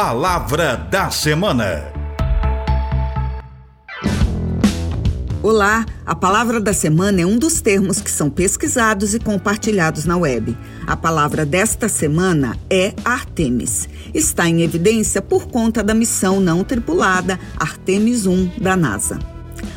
[0.00, 1.92] Palavra da Semana.
[5.42, 10.16] Olá, a palavra da semana é um dos termos que são pesquisados e compartilhados na
[10.16, 10.56] web.
[10.86, 13.88] A palavra desta semana é Artemis.
[14.14, 19.18] Está em evidência por conta da missão não tripulada Artemis 1 da NASA.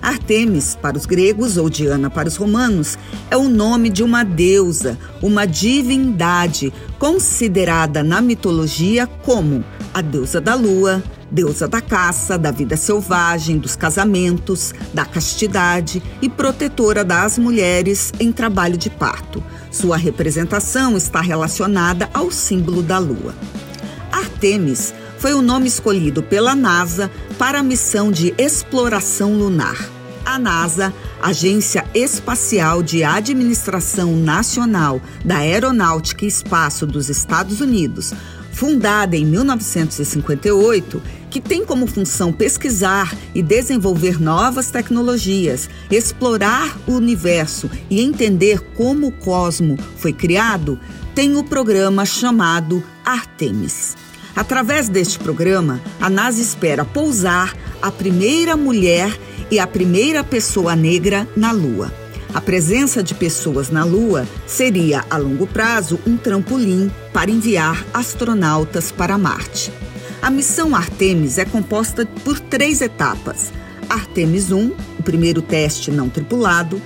[0.00, 2.98] Artemis, para os gregos, ou Diana para os romanos,
[3.30, 10.54] é o nome de uma deusa, uma divindade, considerada na mitologia como a deusa da
[10.54, 18.12] lua, deusa da caça, da vida selvagem, dos casamentos, da castidade e protetora das mulheres
[18.20, 19.42] em trabalho de parto.
[19.70, 23.34] Sua representação está relacionada ao símbolo da lua.
[24.12, 29.88] Artemis foi o nome escolhido pela NASA para a missão de exploração lunar.
[30.22, 38.12] A NASA, Agência Espacial de Administração Nacional da Aeronáutica e Espaço dos Estados Unidos,
[38.52, 47.70] fundada em 1958, que tem como função pesquisar e desenvolver novas tecnologias, explorar o universo
[47.88, 50.78] e entender como o cosmo foi criado,
[51.14, 54.03] tem o programa chamado Artemis.
[54.36, 59.16] Através deste programa, a NASA espera pousar a primeira mulher
[59.50, 61.92] e a primeira pessoa negra na Lua.
[62.32, 68.90] A presença de pessoas na Lua seria, a longo prazo, um trampolim para enviar astronautas
[68.90, 69.72] para Marte.
[70.20, 73.52] A missão Artemis é composta por três etapas:
[73.88, 76.82] Artemis 1, o primeiro teste não tripulado,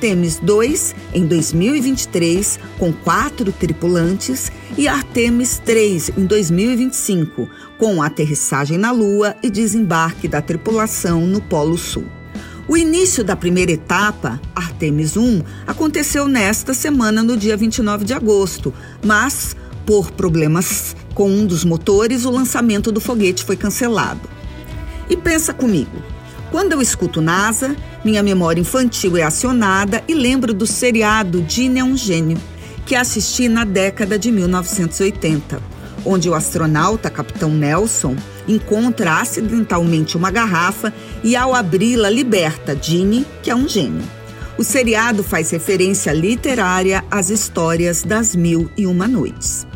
[0.00, 8.92] Artemis 2 em 2023, com quatro tripulantes, e Artemis 3 em 2025, com aterrissagem na
[8.92, 12.06] Lua e desembarque da tripulação no Polo Sul.
[12.66, 18.72] O início da primeira etapa, Artemis 1, aconteceu nesta semana, no dia 29 de agosto,
[19.04, 19.54] mas,
[19.84, 24.26] por problemas com um dos motores, o lançamento do foguete foi cancelado.
[25.10, 26.02] E pensa comigo,
[26.50, 31.84] quando eu escuto NASA, minha memória infantil é acionada e lembro do seriado Dini é
[31.84, 32.38] um Gênio,
[32.84, 35.62] que assisti na década de 1980,
[36.04, 38.16] onde o astronauta Capitão Nelson
[38.48, 40.92] encontra acidentalmente uma garrafa
[41.22, 44.02] e, ao abri-la, liberta Ginny, que é um gênio.
[44.58, 49.66] O seriado faz referência literária às histórias das Mil e Uma Noites.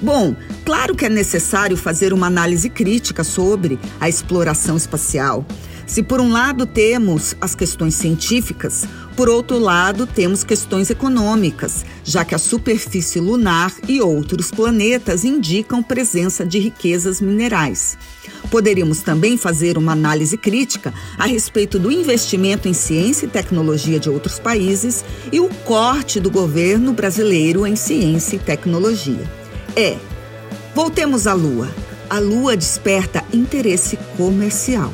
[0.00, 0.34] Bom,
[0.64, 5.46] claro que é necessário fazer uma análise crítica sobre a exploração espacial
[5.86, 8.84] se por um lado temos as questões científicas,
[9.16, 15.82] por outro lado temos questões econômicas, já que a superfície lunar e outros planetas indicam
[15.82, 17.98] presença de riquezas minerais.
[18.50, 24.10] Poderíamos também fazer uma análise crítica a respeito do investimento em ciência e tecnologia de
[24.10, 29.22] outros países e o corte do governo brasileiro em ciência e tecnologia.
[29.76, 29.96] É,
[30.74, 31.68] voltemos à Lua.
[32.08, 34.92] A Lua desperta interesse comercial.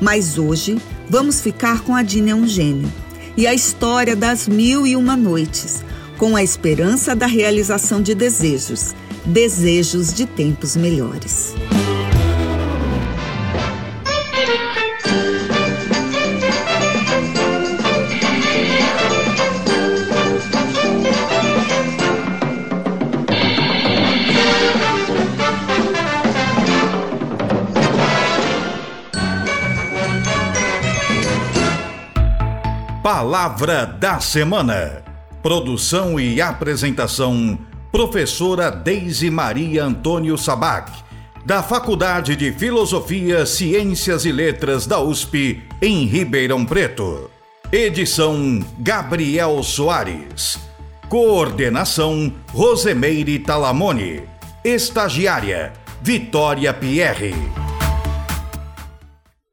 [0.00, 0.78] Mas hoje
[1.08, 2.90] vamos ficar com a Dina é um gênio
[3.36, 5.84] e a história das mil e uma noites,
[6.16, 11.54] com a esperança da realização de desejos, desejos de tempos melhores.
[33.10, 35.02] Palavra da Semana.
[35.42, 37.58] Produção e apresentação:
[37.90, 40.92] Professora Deise Maria Antônio Sabac,
[41.42, 47.30] da Faculdade de Filosofia, Ciências e Letras da USP, em Ribeirão Preto.
[47.72, 50.58] Edição: Gabriel Soares.
[51.08, 54.24] Coordenação: Rosemeire Talamone.
[54.62, 57.34] Estagiária: Vitória Pierre.